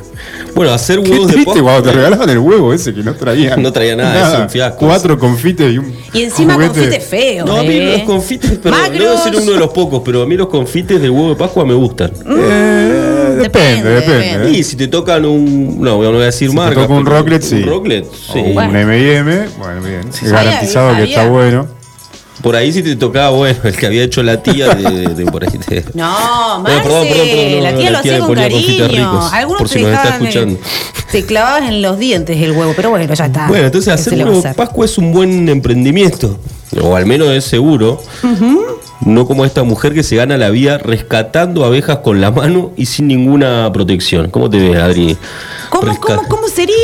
Bueno, 0.54 0.74
hacer 0.74 1.00
huevos 1.00 1.28
de 1.28 1.38
Pascua. 1.38 1.62
cuando 1.62 1.84
te 1.84 1.92
regalaban 1.94 2.30
el 2.30 2.40
huevo 2.40 2.74
ese 2.74 2.94
que 2.94 3.04
no 3.04 3.14
traía. 3.16 3.56
No 3.62 3.72
traía 3.72 3.96
nada, 3.96 4.34
es 4.34 4.40
un 4.40 4.50
fiasco. 4.50 4.80
Cuatro 4.80 5.18
confites 5.20 5.72
y 5.72 5.78
un. 5.78 5.94
Y 6.14 6.24
encima 6.24 6.56
confites 6.56 7.04
feos. 7.06 7.48
No, 7.48 7.58
a 7.58 7.64
mí 7.64 7.76
¿eh? 7.76 7.98
los 7.98 8.08
confites, 8.08 8.60
pero 8.62 8.76
debo 8.92 9.18
ser 9.18 9.36
uno 9.36 9.52
de 9.52 9.60
los 9.60 9.70
pocos, 9.72 10.02
pero 10.04 10.24
a 10.24 10.26
mí 10.26 10.36
los 10.36 10.48
confites 10.48 11.02
de 11.02 11.10
huevo 11.10 11.30
de 11.30 11.36
Pascua 11.36 11.64
me 11.66 11.74
gustan. 11.74 12.12
Eh, 12.28 13.38
depende, 13.42 13.90
depende. 13.90 14.52
Y 14.52 14.64
si 14.64 14.76
te 14.76 14.88
tocan 14.88 15.26
un. 15.26 15.80
No, 15.80 15.98
voy 15.98 16.08
a 16.08 16.26
decir 16.26 16.50
si 16.50 16.56
marca. 16.56 16.76
Te 16.76 16.82
toca 16.82 16.94
un 16.94 17.06
Rocklet, 17.06 17.44
sí. 17.44 17.56
Un 17.58 17.70
Rocklet, 17.70 18.06
sí. 18.12 18.40
un 18.40 18.56
MM, 18.56 19.50
bueno, 19.60 19.82
bien. 19.84 20.10
Garantizado 20.24 20.96
que 20.96 21.04
está 21.04 21.28
bueno. 21.28 21.81
Por 22.42 22.56
ahí 22.56 22.72
sí 22.74 22.82
te 22.82 22.96
tocaba, 22.96 23.30
bueno, 23.30 23.60
el 23.64 23.76
que 23.76 23.86
había 23.86 24.04
hecho 24.04 24.24
la 24.24 24.42
tía 24.42 24.70
de, 24.74 25.26
por 25.26 25.44
ahí. 25.44 25.52
No, 25.94 26.60
Marce, 26.60 26.82
perdón, 26.82 27.08
perdón, 27.08 27.28
perdón, 27.28 27.64
la 27.64 27.76
tía 27.76 27.92
lo 27.92 27.98
hacía 28.00 28.20
con 28.20 28.36
cariño. 28.36 29.30
Algunos 29.32 29.60
por 29.60 29.70
si 29.70 29.82
nos 29.82 29.92
está 29.92 30.10
escuchando. 30.10 30.60
te 31.12 31.26
clavabas 31.26 31.70
en 31.70 31.82
los 31.82 32.00
dientes 32.00 32.42
el 32.42 32.52
huevo, 32.52 32.74
pero 32.76 32.90
bueno, 32.90 33.14
ya 33.14 33.26
está. 33.26 33.48
Bueno, 33.48 33.66
entonces 33.66 33.94
hacer 33.94 34.26
huevo 34.26 34.44
Pascua 34.56 34.86
es 34.86 34.98
un 34.98 35.12
buen 35.12 35.50
emprendimiento, 35.50 36.40
o 36.82 36.96
al 36.96 37.06
menos 37.06 37.30
es 37.30 37.46
seguro. 37.46 38.02
No 39.04 39.26
como 39.26 39.46
esta 39.46 39.64
mujer 39.64 39.96
que 39.96 40.04
se 40.04 40.16
gana 40.16 40.38
la 40.38 40.52
vida 40.52 40.78
rescatando 40.78 41.66
abejas 41.66 41.98
con 41.98 42.22
la 42.22 42.30
mano 42.30 42.72
y 42.78 42.86
sin 42.86 43.08
ninguna 43.08 43.72
protección. 43.74 44.30
¿Cómo 44.30 44.48
te 44.48 44.58
ves, 44.60 44.78
Adri? 44.80 45.18
¿Cómo, 45.70 46.00
cómo, 46.00 46.28
cómo 46.28 46.48
sería? 46.48 46.76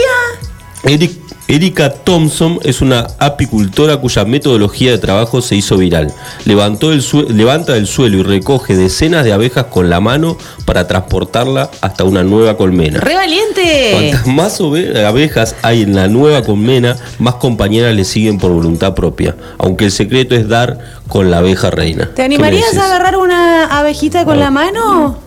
Eric 0.83 1.26
Erika 1.47 1.91
Thompson 1.91 2.59
es 2.63 2.81
una 2.81 3.07
apicultora 3.19 3.97
cuya 3.97 4.25
metodología 4.25 4.91
de 4.91 4.97
trabajo 4.97 5.41
se 5.41 5.55
hizo 5.55 5.77
viral. 5.77 6.13
Levantó 6.43 6.91
el 6.91 7.03
levanta 7.29 7.73
del 7.73 7.87
suelo 7.87 8.17
y 8.17 8.23
recoge 8.23 8.75
decenas 8.75 9.23
de 9.23 9.31
abejas 9.31 9.65
con 9.65 9.89
la 9.89 10.01
mano 10.01 10.37
para 10.65 10.87
transportarla 10.87 11.71
hasta 11.79 12.03
una 12.03 12.23
nueva 12.23 12.57
colmena. 12.57 12.99
¡Re 12.99 13.15
valiente! 13.15 13.91
Cuantas 13.93 14.27
más 14.27 14.59
abejas 14.59 15.55
hay 15.61 15.83
en 15.83 15.95
la 15.95 16.09
nueva 16.09 16.43
colmena, 16.43 16.97
más 17.17 17.35
compañeras 17.35 17.95
le 17.95 18.03
siguen 18.03 18.39
por 18.39 18.51
voluntad 18.51 18.93
propia. 18.93 19.35
Aunque 19.57 19.85
el 19.85 19.91
secreto 19.91 20.35
es 20.35 20.49
dar 20.49 20.79
con 21.07 21.31
la 21.31 21.37
abeja 21.37 21.71
reina. 21.71 22.09
¿Te 22.13 22.23
animarías 22.23 22.75
a 22.75 22.85
agarrar 22.85 23.15
una 23.15 23.65
abejita 23.79 24.25
con 24.25 24.39
la 24.39 24.51
mano? 24.51 25.26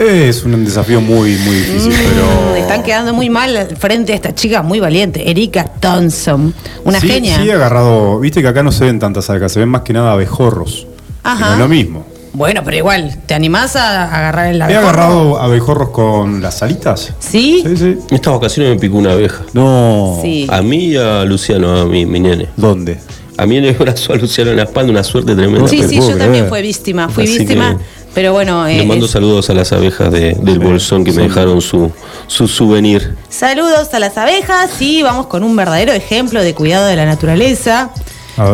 Es 0.00 0.44
un 0.44 0.64
desafío 0.64 1.02
muy, 1.02 1.36
muy 1.36 1.56
difícil, 1.56 1.92
mm, 1.92 1.96
pero. 2.14 2.56
Están 2.56 2.82
quedando 2.82 3.12
muy 3.12 3.28
mal 3.28 3.68
frente 3.78 4.12
a 4.12 4.14
esta 4.14 4.34
chica 4.34 4.62
muy 4.62 4.80
valiente, 4.80 5.30
Erika 5.30 5.64
Thompson. 5.64 6.54
Una 6.84 6.98
genia. 6.98 7.36
Sí, 7.36 7.50
he 7.50 7.52
agarrado. 7.52 8.18
Viste 8.18 8.40
que 8.40 8.48
acá 8.48 8.62
no 8.62 8.72
se 8.72 8.86
ven 8.86 8.98
tantas 8.98 9.28
abejas, 9.28 9.52
se 9.52 9.60
ven 9.60 9.68
más 9.68 9.82
que 9.82 9.92
nada 9.92 10.12
abejorros. 10.12 10.86
Ajá. 11.22 11.48
No 11.48 11.52
es 11.52 11.58
lo 11.58 11.68
mismo. 11.68 12.06
Bueno, 12.32 12.62
pero 12.64 12.78
igual, 12.78 13.18
¿te 13.26 13.34
animás 13.34 13.76
a 13.76 14.04
agarrar 14.04 14.54
el 14.54 14.62
abejorro? 14.62 14.86
He 14.86 14.88
agarrado 14.88 15.38
abejorros 15.38 15.90
con 15.90 16.40
las 16.40 16.62
alitas. 16.62 17.12
¿Sí? 17.18 17.62
Sí, 17.66 17.76
sí. 17.76 17.98
Esta 18.10 18.30
vacaciones 18.30 18.72
me 18.72 18.80
picó 18.80 18.96
una 18.96 19.12
abeja. 19.12 19.42
No. 19.52 20.18
Sí. 20.22 20.46
A 20.48 20.62
mí 20.62 20.86
y 20.86 20.96
a 20.96 21.24
Luciano, 21.24 21.78
a 21.78 21.84
mi, 21.84 22.06
mi 22.06 22.20
nene. 22.20 22.48
¿Dónde? 22.56 22.98
A 23.36 23.46
mí 23.46 23.56
en 23.56 23.64
el 23.64 23.74
brazo, 23.74 24.12
a 24.12 24.16
Luciano 24.16 24.50
en 24.50 24.58
la 24.58 24.64
espalda, 24.64 24.90
una 24.92 25.02
suerte 25.02 25.34
tremenda. 25.34 25.66
Sí, 25.66 25.82
sí, 25.82 25.96
yo 25.96 26.16
también 26.16 26.46
fui 26.48 26.60
víctima. 26.60 27.08
Fui 27.08 27.26
víctima. 27.26 27.78
Pero 28.14 28.32
bueno. 28.32 28.66
Le 28.66 28.84
mando 28.84 29.06
saludos 29.06 29.50
a 29.50 29.54
las 29.54 29.72
abejas 29.72 30.10
del 30.10 30.58
bolsón 30.58 31.04
que 31.04 31.12
me 31.12 31.22
dejaron 31.22 31.60
su, 31.60 31.92
su 32.26 32.48
souvenir. 32.48 33.16
Saludos 33.28 33.92
a 33.94 33.98
las 33.98 34.16
abejas 34.16 34.70
y 34.80 35.02
vamos 35.02 35.26
con 35.26 35.44
un 35.44 35.54
verdadero 35.54 35.92
ejemplo 35.92 36.42
de 36.42 36.54
cuidado 36.54 36.86
de 36.86 36.96
la 36.96 37.06
naturaleza. 37.06 37.90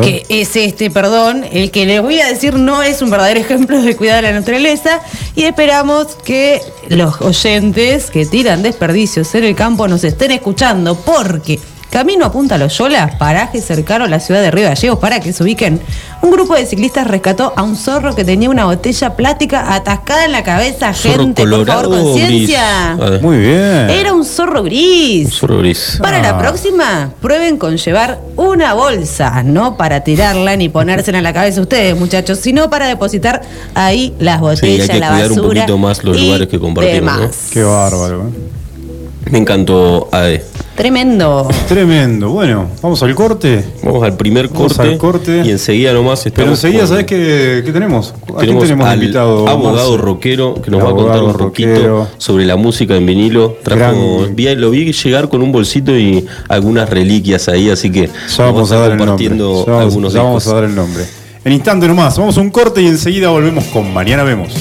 Que 0.03 0.27
es 0.29 0.57
este, 0.57 0.91
perdón, 0.91 1.45
el 1.53 1.71
que 1.71 1.87
les 1.87 2.03
voy 2.03 2.19
a 2.19 2.27
decir 2.27 2.55
no 2.55 2.83
es 2.83 3.03
un 3.03 3.11
verdadero 3.11 3.39
ejemplo 3.39 3.81
de 3.81 3.95
cuidado 3.95 4.17
de 4.17 4.23
la 4.23 4.33
naturaleza. 4.33 5.01
Y 5.37 5.45
esperamos 5.45 6.17
que 6.25 6.61
los 6.89 7.21
oyentes 7.21 8.11
que 8.11 8.27
tiran 8.27 8.65
desperdicios 8.65 9.33
en 9.37 9.45
el 9.45 9.55
campo 9.55 9.87
nos 9.87 10.03
estén 10.03 10.33
escuchando, 10.33 10.97
porque 10.97 11.61
Camino 11.97 12.27
a 12.27 12.31
Punta 12.31 12.59
Loyola, 12.59 13.17
paraje 13.19 13.63
cercano 13.63 14.05
a 14.05 14.09
la 14.09 14.21
ciudad 14.21 14.43
de 14.43 14.51
Río 14.51 14.69
Gallegos, 14.69 14.99
para 14.99 15.19
que 15.19 15.33
se 15.33 15.43
ubiquen. 15.43 15.81
Un 16.21 16.31
grupo 16.31 16.55
de 16.55 16.67
ciclistas 16.67 17.07
rescató 17.07 17.55
a 17.57 17.63
un 17.63 17.75
zorro 17.75 18.15
que 18.15 18.23
tenía 18.23 18.51
una 18.51 18.67
botella 18.67 19.17
plástica 19.17 19.75
atascada 19.75 20.27
en 20.27 20.33
la 20.33 20.43
cabeza. 20.43 20.93
Gente, 20.93 21.47
por 21.47 21.67
favor, 21.67 21.89
conciencia. 21.89 22.99
Muy 23.23 23.39
bien. 23.39 23.89
Era 23.89 24.13
un 24.13 24.27
zorro 24.27 24.63
gris. 24.63 25.25
Un 25.25 25.33
zorro 25.33 25.59
gris. 25.61 25.99
Para 26.03 26.21
la 26.21 26.33
ah. 26.33 26.39
próxima, 26.39 27.13
prueben 27.23 27.57
con 27.57 27.79
llevar 27.79 28.21
una 28.37 28.75
bolsa, 28.75 29.43
no 29.43 29.79
para 29.79 30.05
tirarla 30.05 30.55
ni 30.55 30.69
ponérsela 30.69 31.17
en 31.17 31.25
la 31.25 31.33
cabeza 31.33 31.63
ustedes, 31.63 31.99
muchachos, 31.99 32.39
sino 32.41 32.69
para 32.69 32.89
depositar 32.89 33.41
ahí 33.75 34.15
las 34.19 34.41
botellas, 34.41 34.85
sí, 34.85 34.93
hay 34.93 34.99
que 34.99 35.01
la 35.01 35.09
cuidar 35.13 35.29
basura. 35.31 35.43
un 35.43 35.49
poquito 35.49 35.79
más 35.79 36.05
los 36.05 36.21
lugares 36.21 36.47
que 36.47 36.61
compartimos. 36.61 37.31
Qué 37.51 37.63
bárbaro. 37.63 38.29
¿eh? 38.29 39.31
Me 39.31 39.39
encantó 39.39 40.11
AE. 40.13 40.45
Tremendo. 40.77 41.49
Tremendo. 41.69 42.29
Bueno, 42.29 42.67
vamos 42.83 43.03
al 43.03 43.15
corte. 43.15 43.65
Vamos 43.83 44.03
al 44.03 44.15
primer 44.17 44.51
corte. 44.51 44.83
al 44.83 44.99
corte. 44.99 45.43
Y 45.45 45.51
enseguida 45.51 45.95
nomás 45.95 46.19
estamos. 46.27 46.37
Pero 46.37 46.51
enseguida, 46.51 46.87
¿sabes 46.87 47.07
qué, 47.07 47.63
tenemos? 47.73 48.15
¿A 48.35 48.41
tenemos, 48.41 48.65
tenemos 48.65 48.95
invitado? 48.95 49.49
Abogado 49.49 49.97
rockero 49.97 50.55
que 50.61 50.71
nos 50.71 50.85
va 50.85 50.91
a 50.91 50.93
contar 50.93 51.23
un 51.23 51.33
poquito 51.33 52.09
sobre 52.19 52.45
la 52.45 52.57
música 52.57 52.95
en 52.95 53.07
vinilo. 53.07 53.57
Trajo, 53.63 54.27
lo 54.57 54.71
vi 54.71 54.93
llegar 54.93 55.31
con 55.31 55.41
un 55.41 55.51
bolsito 55.51 55.97
y 55.97 56.27
algunas 56.49 56.91
reliquias 56.91 57.49
ahí, 57.49 57.71
así 57.71 57.91
que 57.91 58.11
ya 58.37 58.45
vamos, 58.45 58.71
a, 58.71 58.77
dar 58.77 58.99
compartiendo 58.99 59.51
el 59.51 59.67
nombre. 59.67 59.85
algunos 59.85 60.13
ya 60.13 60.23
vamos 60.23 60.47
a 60.47 60.55
dar 60.55 60.65
el 60.65 60.75
nombre. 60.75 61.05
En 61.45 61.53
instante 61.53 61.89
nomás, 61.89 62.19
vamos 62.19 62.37
a 62.37 62.41
un 62.41 62.51
corte 62.51 62.83
y 62.83 62.87
enseguida 62.87 63.31
volvemos 63.31 63.65
con 63.67 63.95
Mañana 63.95 64.25
Vemos. 64.25 64.53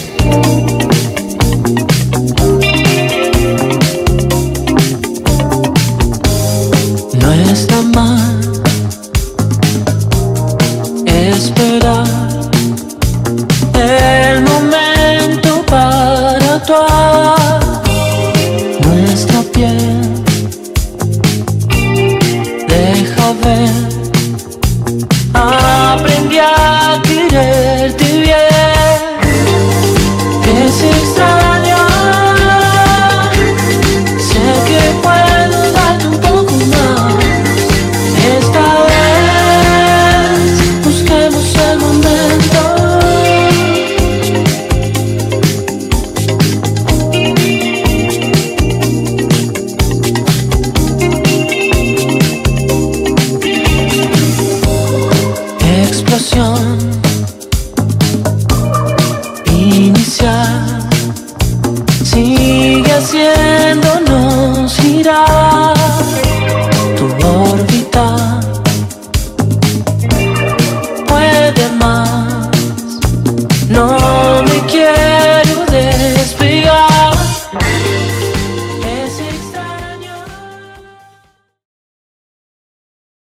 Attention 56.36 56.85